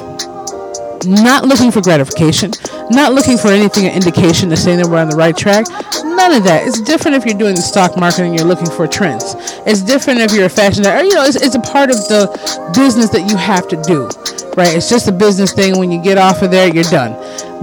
Not 1.06 1.44
looking 1.44 1.70
for 1.70 1.82
gratification, 1.82 2.50
not 2.90 3.12
looking 3.12 3.36
for 3.36 3.48
anything, 3.48 3.86
an 3.86 3.92
indication 3.92 4.48
to 4.48 4.56
say 4.56 4.74
that 4.76 4.86
we're 4.86 4.98
on 4.98 5.10
the 5.10 5.16
right 5.16 5.36
track. 5.36 5.66
None 6.02 6.32
of 6.32 6.44
that. 6.44 6.66
It's 6.66 6.80
different 6.80 7.16
if 7.16 7.26
you're 7.26 7.38
doing 7.38 7.54
the 7.54 7.60
stock 7.60 7.98
market 7.98 8.20
and 8.20 8.34
you're 8.34 8.48
looking 8.48 8.70
for 8.70 8.86
trends. 8.86 9.34
It's 9.66 9.82
different 9.82 10.20
if 10.20 10.32
you're 10.32 10.46
a 10.46 10.48
fashion 10.48 10.82
designer. 10.82 11.04
You 11.04 11.14
know, 11.14 11.24
it's, 11.24 11.36
it's 11.36 11.56
a 11.56 11.60
part 11.60 11.90
of 11.90 11.96
the 12.08 12.72
business 12.74 13.10
that 13.10 13.28
you 13.30 13.36
have 13.36 13.68
to 13.68 13.82
do 13.82 14.08
right? 14.56 14.76
It's 14.76 14.88
just 14.88 15.08
a 15.08 15.12
business 15.12 15.52
thing. 15.52 15.78
When 15.78 15.90
you 15.90 16.02
get 16.02 16.18
off 16.18 16.42
of 16.42 16.50
there, 16.50 16.72
you're 16.72 16.84
done. 16.84 17.12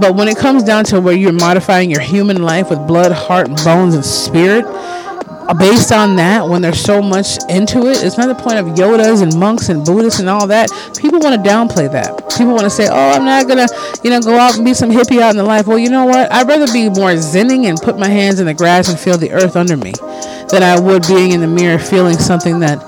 But 0.00 0.14
when 0.16 0.28
it 0.28 0.36
comes 0.36 0.64
down 0.64 0.84
to 0.86 1.00
where 1.00 1.14
you're 1.14 1.32
modifying 1.32 1.90
your 1.90 2.00
human 2.00 2.42
life 2.42 2.70
with 2.70 2.86
blood, 2.86 3.12
heart, 3.12 3.48
bones 3.64 3.94
and 3.94 4.04
spirit, 4.04 4.64
uh, 4.66 5.54
based 5.54 5.92
on 5.92 6.16
that, 6.16 6.48
when 6.48 6.62
there's 6.62 6.80
so 6.80 7.02
much 7.02 7.38
into 7.48 7.86
it, 7.86 8.02
it's 8.02 8.16
not 8.16 8.28
the 8.28 8.34
point 8.34 8.58
of 8.58 8.66
Yodas 8.76 9.22
and 9.22 9.38
monks 9.38 9.68
and 9.68 9.84
Buddhists 9.84 10.20
and 10.20 10.28
all 10.28 10.46
that. 10.46 10.70
People 10.98 11.18
want 11.18 11.34
to 11.34 11.48
downplay 11.48 11.90
that. 11.90 12.16
People 12.36 12.52
want 12.52 12.62
to 12.62 12.70
say, 12.70 12.88
"Oh, 12.88 13.10
I'm 13.10 13.24
not 13.24 13.48
gonna, 13.48 13.66
you 14.02 14.10
know, 14.10 14.20
go 14.20 14.38
out 14.38 14.56
and 14.56 14.64
be 14.64 14.72
some 14.72 14.90
hippie 14.90 15.20
out 15.20 15.30
in 15.30 15.36
the 15.36 15.42
life." 15.44 15.66
Well, 15.66 15.78
you 15.78 15.90
know 15.90 16.04
what? 16.04 16.32
I'd 16.32 16.48
rather 16.48 16.72
be 16.72 16.88
more 16.88 17.10
zenning 17.14 17.66
and 17.66 17.76
put 17.80 17.98
my 17.98 18.08
hands 18.08 18.40
in 18.40 18.46
the 18.46 18.54
grass 18.54 18.88
and 18.88 18.98
feel 18.98 19.18
the 19.18 19.32
earth 19.32 19.56
under 19.56 19.76
me, 19.76 19.92
than 20.50 20.62
I 20.62 20.78
would 20.78 21.06
being 21.06 21.32
in 21.32 21.40
the 21.40 21.48
mirror 21.48 21.78
feeling 21.78 22.18
something 22.18 22.60
that 22.60 22.78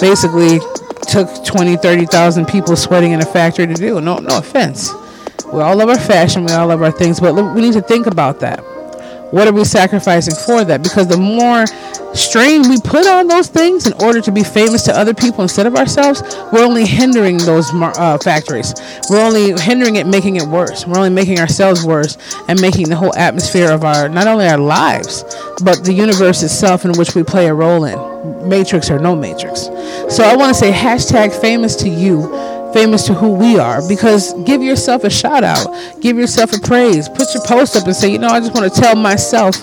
basically 0.00 0.60
took 1.08 1.44
20, 1.44 1.76
30,000 1.76 2.46
people 2.46 2.76
sweating 2.76 3.12
in 3.12 3.20
a 3.20 3.26
factory 3.26 3.66
to 3.66 3.74
do. 3.74 4.00
No, 4.00 4.18
no 4.18 4.38
offense. 4.38 4.92
We 5.54 5.60
all 5.60 5.76
love 5.76 5.88
our 5.88 6.00
fashion, 6.00 6.44
we 6.44 6.52
all 6.52 6.66
love 6.66 6.82
our 6.82 6.90
things, 6.90 7.20
but 7.20 7.32
we 7.32 7.60
need 7.60 7.74
to 7.74 7.80
think 7.80 8.08
about 8.08 8.40
that. 8.40 8.58
What 9.30 9.46
are 9.46 9.52
we 9.52 9.64
sacrificing 9.64 10.34
for 10.34 10.64
that? 10.64 10.82
Because 10.82 11.06
the 11.06 11.16
more 11.16 11.64
strain 12.14 12.68
we 12.68 12.80
put 12.80 13.06
on 13.06 13.28
those 13.28 13.48
things 13.48 13.86
in 13.86 13.92
order 14.02 14.20
to 14.20 14.32
be 14.32 14.42
famous 14.42 14.82
to 14.82 14.98
other 14.98 15.14
people 15.14 15.42
instead 15.42 15.66
of 15.66 15.76
ourselves, 15.76 16.22
we're 16.52 16.64
only 16.64 16.84
hindering 16.84 17.38
those 17.38 17.72
uh, 17.72 18.18
factories. 18.18 18.74
We're 19.08 19.24
only 19.24 19.52
hindering 19.60 19.94
it, 19.94 20.08
making 20.08 20.36
it 20.36 20.44
worse. 20.44 20.88
We're 20.88 20.98
only 20.98 21.10
making 21.10 21.38
ourselves 21.38 21.84
worse 21.84 22.18
and 22.48 22.60
making 22.60 22.88
the 22.88 22.96
whole 22.96 23.14
atmosphere 23.14 23.70
of 23.70 23.84
our, 23.84 24.08
not 24.08 24.26
only 24.26 24.48
our 24.48 24.58
lives, 24.58 25.22
but 25.62 25.84
the 25.84 25.92
universe 25.92 26.42
itself 26.42 26.84
in 26.84 26.92
which 26.98 27.14
we 27.14 27.22
play 27.22 27.46
a 27.46 27.54
role 27.54 27.84
in, 27.84 28.48
matrix 28.48 28.90
or 28.90 28.98
no 28.98 29.14
matrix. 29.14 29.62
So 30.08 30.24
I 30.24 30.34
want 30.34 30.52
to 30.52 30.58
say 30.58 30.72
hashtag 30.72 31.32
famous 31.32 31.76
to 31.76 31.88
you 31.88 32.22
famous 32.74 33.06
to 33.06 33.14
who 33.14 33.32
we 33.32 33.58
are. 33.58 33.80
Because 33.88 34.34
give 34.42 34.62
yourself 34.62 35.04
a 35.04 35.10
shout 35.10 35.44
out. 35.44 35.66
Give 36.00 36.18
yourself 36.18 36.52
a 36.52 36.58
praise. 36.58 37.08
Put 37.08 37.32
your 37.32 37.44
post 37.44 37.76
up 37.76 37.86
and 37.86 37.94
say 37.94 38.10
you 38.10 38.18
know 38.18 38.28
i 38.28 38.40
just 38.40 38.52
want 38.52 38.70
to 38.72 38.80
tell 38.80 38.96
myself 38.96 39.54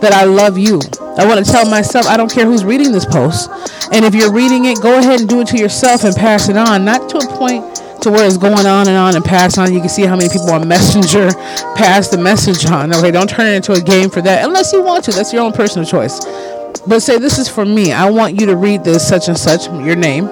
that 0.00 0.12
i 0.12 0.24
love 0.24 0.58
you. 0.58 0.80
I 1.16 1.24
want 1.24 1.44
to 1.44 1.50
tell 1.50 1.64
myself 1.70 2.06
i 2.06 2.16
don't 2.16 2.30
care 2.30 2.44
who's 2.44 2.64
reading 2.64 2.92
this 2.92 3.06
post. 3.06 3.48
And 3.92 4.04
if 4.04 4.14
you're 4.14 4.32
reading 4.32 4.66
it 4.66 4.82
go 4.82 4.98
ahead 4.98 5.20
and 5.20 5.28
do 5.28 5.40
it 5.40 5.46
to 5.48 5.56
yourself 5.56 6.04
and 6.04 6.14
pass 6.14 6.48
it 6.48 6.56
on. 6.56 6.84
Not 6.84 7.08
to 7.10 7.18
a 7.18 7.26
point 7.38 7.76
to 8.02 8.10
where 8.10 8.26
it's 8.26 8.36
going 8.36 8.66
on 8.66 8.88
and 8.88 8.96
on 8.96 9.16
and 9.16 9.24
pass 9.24 9.56
on. 9.56 9.72
You 9.72 9.80
can 9.80 9.88
see 9.88 10.02
how 10.02 10.16
many 10.16 10.28
people 10.28 10.50
on 10.50 10.66
messenger 10.66 11.30
pass 11.76 12.08
the 12.08 12.18
message 12.18 12.66
on. 12.66 12.94
Okay 12.94 13.12
don't 13.12 13.30
turn 13.30 13.46
it 13.46 13.54
into 13.54 13.72
a 13.72 13.80
game 13.80 14.10
for 14.10 14.20
that. 14.22 14.44
Unless 14.44 14.72
you 14.72 14.82
want 14.82 15.04
to. 15.04 15.12
That's 15.12 15.32
your 15.32 15.42
own 15.42 15.52
personal 15.52 15.86
choice. 15.86 16.20
But 16.86 17.00
say 17.00 17.18
this 17.18 17.38
is 17.38 17.48
for 17.48 17.64
me. 17.64 17.92
I 17.92 18.10
want 18.10 18.40
you 18.40 18.46
to 18.46 18.56
read 18.56 18.84
this 18.84 19.06
such 19.06 19.28
and 19.28 19.38
such 19.38 19.66
your 19.66 19.96
name 19.96 20.26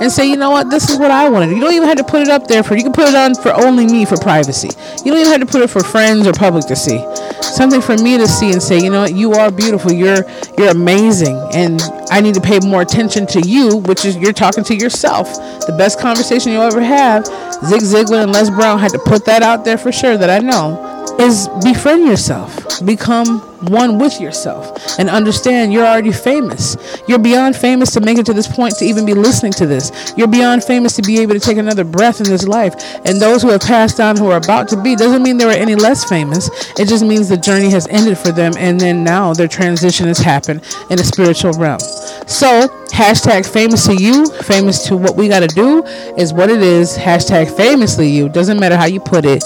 and 0.00 0.10
say, 0.12 0.28
you 0.28 0.36
know 0.36 0.50
what, 0.50 0.70
this 0.70 0.90
is 0.90 0.98
what 0.98 1.10
I 1.10 1.28
wanted. 1.28 1.50
You 1.50 1.60
don't 1.60 1.74
even 1.74 1.88
have 1.88 1.98
to 1.98 2.04
put 2.04 2.22
it 2.22 2.28
up 2.28 2.46
there 2.46 2.62
for. 2.62 2.76
You 2.76 2.82
can 2.82 2.92
put 2.92 3.08
it 3.08 3.14
on 3.14 3.34
for 3.34 3.52
only 3.52 3.86
me 3.86 4.04
for 4.04 4.16
privacy. 4.16 4.68
You 5.04 5.12
don't 5.12 5.20
even 5.20 5.32
have 5.32 5.40
to 5.40 5.46
put 5.46 5.62
it 5.62 5.70
for 5.70 5.82
friends 5.82 6.26
or 6.26 6.32
public 6.32 6.66
to 6.66 6.76
see. 6.76 7.04
Something 7.42 7.80
for 7.80 7.96
me 7.96 8.16
to 8.18 8.28
see 8.28 8.52
and 8.52 8.62
say, 8.62 8.78
you 8.78 8.90
know 8.90 9.02
what, 9.02 9.14
you 9.14 9.32
are 9.32 9.50
beautiful. 9.50 9.92
You're 9.92 10.24
you're 10.56 10.70
amazing, 10.70 11.36
and 11.52 11.80
I 12.10 12.20
need 12.20 12.34
to 12.34 12.40
pay 12.40 12.58
more 12.60 12.82
attention 12.82 13.26
to 13.28 13.40
you, 13.40 13.78
which 13.78 14.04
is 14.04 14.16
you're 14.16 14.32
talking 14.32 14.64
to 14.64 14.74
yourself. 14.74 15.32
The 15.66 15.74
best 15.76 16.00
conversation 16.00 16.52
you'll 16.52 16.62
ever 16.62 16.82
have. 16.82 17.26
Zig 17.66 17.82
Ziglar 17.82 18.22
and 18.22 18.32
Les 18.32 18.50
Brown 18.50 18.78
had 18.78 18.92
to 18.92 18.98
put 18.98 19.24
that 19.26 19.42
out 19.42 19.64
there 19.64 19.78
for 19.78 19.92
sure. 19.92 20.16
That 20.16 20.30
I 20.30 20.38
know 20.38 20.97
is 21.18 21.48
befriend 21.64 22.06
yourself, 22.06 22.84
become 22.84 23.40
one 23.70 23.98
with 23.98 24.20
yourself, 24.20 24.98
and 24.98 25.10
understand 25.10 25.72
you're 25.72 25.84
already 25.84 26.12
famous. 26.12 26.76
You're 27.08 27.18
beyond 27.18 27.56
famous 27.56 27.90
to 27.92 28.00
make 28.00 28.18
it 28.18 28.26
to 28.26 28.32
this 28.32 28.46
point 28.46 28.76
to 28.76 28.84
even 28.84 29.04
be 29.04 29.14
listening 29.14 29.52
to 29.54 29.66
this. 29.66 30.12
You're 30.16 30.28
beyond 30.28 30.62
famous 30.62 30.94
to 30.96 31.02
be 31.02 31.18
able 31.18 31.34
to 31.34 31.40
take 31.40 31.56
another 31.56 31.84
breath 31.84 32.20
in 32.20 32.28
this 32.28 32.46
life. 32.46 32.74
And 33.04 33.20
those 33.20 33.42
who 33.42 33.48
have 33.48 33.62
passed 33.62 33.98
on, 33.98 34.16
who 34.16 34.30
are 34.30 34.36
about 34.36 34.68
to 34.68 34.80
be, 34.80 34.94
doesn't 34.94 35.22
mean 35.22 35.38
they 35.38 35.44
were 35.44 35.50
any 35.50 35.74
less 35.74 36.08
famous. 36.08 36.48
It 36.78 36.88
just 36.88 37.04
means 37.04 37.28
the 37.28 37.36
journey 37.36 37.70
has 37.70 37.88
ended 37.88 38.16
for 38.16 38.30
them, 38.30 38.52
and 38.56 38.78
then 38.78 39.02
now 39.02 39.34
their 39.34 39.48
transition 39.48 40.06
has 40.06 40.18
happened 40.18 40.62
in 40.90 41.00
a 41.00 41.04
spiritual 41.04 41.52
realm. 41.52 41.80
So, 42.28 42.68
hashtag 42.92 43.50
famous 43.50 43.86
to 43.86 43.94
you, 43.94 44.26
famous 44.42 44.86
to 44.86 44.96
what 44.96 45.16
we 45.16 45.28
got 45.28 45.40
to 45.40 45.48
do 45.48 45.84
is 46.16 46.32
what 46.32 46.48
it 46.48 46.62
is. 46.62 46.96
Hashtag 46.96 47.54
famously 47.56 48.08
you. 48.08 48.28
Doesn't 48.28 48.60
matter 48.60 48.76
how 48.76 48.86
you 48.86 49.00
put 49.00 49.24
it. 49.24 49.42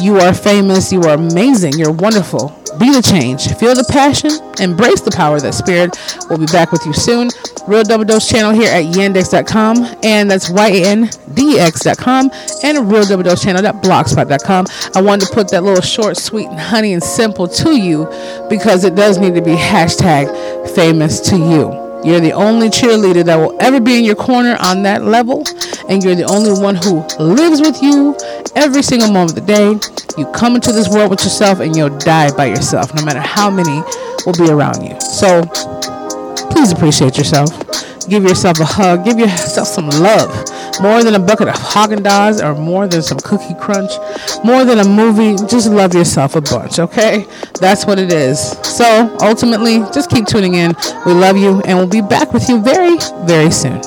You 0.00 0.18
are 0.18 0.34
famous. 0.34 0.92
You 0.92 1.00
are 1.02 1.14
amazing. 1.14 1.74
You're 1.78 1.92
wonderful. 1.92 2.48
Be 2.78 2.92
the 2.92 3.00
change. 3.00 3.48
Feel 3.54 3.74
the 3.74 3.86
passion. 3.90 4.30
Embrace 4.60 5.00
the 5.00 5.10
power 5.10 5.36
of 5.36 5.42
that 5.42 5.54
spirit. 5.54 5.96
We'll 6.28 6.38
be 6.38 6.46
back 6.46 6.72
with 6.72 6.84
you 6.84 6.92
soon. 6.92 7.30
Real 7.66 7.82
Double 7.82 8.04
Dose 8.04 8.28
channel 8.28 8.52
here 8.52 8.70
at 8.70 8.84
yandex.com. 8.94 9.96
And 10.02 10.30
that's 10.30 10.50
Y-A-N-D-X.com. 10.50 12.30
And 12.62 12.92
Real 12.92 13.06
Double 13.06 13.22
Dose 13.22 13.42
channel.blogspot.com. 13.42 14.66
I 14.94 15.00
wanted 15.00 15.26
to 15.26 15.34
put 15.34 15.50
that 15.50 15.62
little 15.62 15.82
short, 15.82 16.18
sweet, 16.18 16.48
and 16.48 16.60
honey 16.60 16.92
and 16.92 17.02
simple 17.02 17.48
to 17.48 17.80
you 17.80 18.04
because 18.50 18.84
it 18.84 18.94
does 18.94 19.18
need 19.18 19.34
to 19.34 19.42
be 19.42 19.54
hashtag 19.54 20.28
famous 20.74 21.20
to 21.30 21.38
you. 21.38 21.86
You're 22.04 22.20
the 22.20 22.32
only 22.32 22.68
cheerleader 22.68 23.24
that 23.24 23.36
will 23.36 23.56
ever 23.60 23.80
be 23.80 23.98
in 23.98 24.04
your 24.04 24.14
corner 24.14 24.56
on 24.60 24.82
that 24.84 25.02
level. 25.02 25.44
And 25.88 26.04
you're 26.04 26.14
the 26.14 26.24
only 26.24 26.52
one 26.52 26.76
who 26.76 27.00
lives 27.18 27.60
with 27.60 27.82
you 27.82 28.14
every 28.56 28.82
single 28.82 29.12
moment 29.12 29.38
of 29.38 29.46
the 29.46 29.52
day. 29.54 29.78
You 30.18 30.26
come 30.32 30.56
into 30.56 30.72
this 30.72 30.88
world 30.88 31.10
with 31.10 31.22
yourself 31.22 31.60
and 31.60 31.76
you'll 31.76 31.96
die 31.98 32.34
by 32.34 32.46
yourself, 32.46 32.94
no 32.94 33.04
matter 33.04 33.20
how 33.20 33.50
many 33.50 33.82
will 34.24 34.32
be 34.32 34.50
around 34.50 34.82
you. 34.82 34.98
So 35.00 35.44
please 36.50 36.72
appreciate 36.72 37.16
yourself. 37.16 37.50
Give 38.08 38.22
yourself 38.22 38.60
a 38.60 38.64
hug. 38.64 39.04
Give 39.04 39.18
yourself 39.18 39.68
some 39.68 39.88
love. 39.88 40.30
More 40.80 41.02
than 41.02 41.14
a 41.14 41.18
bucket 41.18 41.48
of 41.48 41.54
Haagen-Dazs 41.54 42.42
or 42.42 42.54
more 42.54 42.86
than 42.86 43.02
some 43.02 43.18
Cookie 43.18 43.54
Crunch. 43.54 43.90
More 44.44 44.64
than 44.64 44.78
a 44.78 44.84
movie. 44.84 45.34
Just 45.46 45.68
love 45.68 45.92
yourself 45.92 46.36
a 46.36 46.40
bunch, 46.40 46.78
okay? 46.78 47.26
That's 47.60 47.84
what 47.84 47.98
it 47.98 48.12
is. 48.12 48.38
So 48.62 49.16
ultimately, 49.20 49.78
just 49.92 50.08
keep 50.08 50.26
tuning 50.26 50.54
in. 50.54 50.74
We 51.04 51.14
love 51.14 51.36
you 51.36 51.60
and 51.62 51.78
we'll 51.78 51.88
be 51.88 52.00
back 52.00 52.32
with 52.32 52.48
you 52.48 52.60
very, 52.60 52.96
very 53.24 53.50
soon. 53.50 53.80